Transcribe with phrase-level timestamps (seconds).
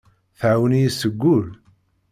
[0.39, 1.47] Tɛawen-iyi seg wul.